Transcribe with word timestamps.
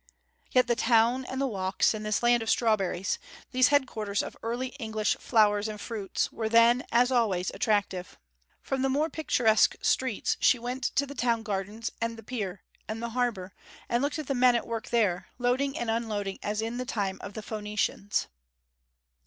Yet 0.49 0.65
the 0.65 0.75
town 0.75 1.25
and 1.25 1.39
the 1.39 1.45
walks 1.45 1.93
in 1.93 2.01
this 2.01 2.23
land 2.23 2.41
of 2.41 2.49
strawberries, 2.49 3.19
these 3.51 3.67
headquarters 3.67 4.23
of 4.23 4.35
early 4.41 4.69
English 4.79 5.15
flowers 5.17 5.67
and 5.67 5.79
fruit, 5.79 6.27
were 6.31 6.49
then, 6.49 6.83
as 6.91 7.11
always, 7.11 7.51
attractive. 7.51 8.17
From 8.63 8.81
the 8.81 8.89
more 8.89 9.11
picturesque 9.11 9.75
streets 9.83 10.37
she 10.39 10.57
went 10.57 10.85
to 10.95 11.05
the 11.05 11.13
town 11.13 11.43
gardens, 11.43 11.91
and 12.01 12.17
the 12.17 12.23
Pier, 12.23 12.63
and 12.87 12.99
the 12.99 13.09
Harbour, 13.09 13.53
and 13.87 14.01
looked 14.01 14.17
at 14.17 14.25
the 14.25 14.33
men 14.33 14.55
at 14.55 14.65
work 14.65 14.89
there, 14.89 15.27
loading 15.37 15.77
and 15.77 15.91
unloading 15.91 16.39
as 16.41 16.63
in 16.63 16.77
the 16.77 16.85
time 16.85 17.19
of 17.21 17.33
the 17.35 17.43
Phoenicians. 17.43 18.25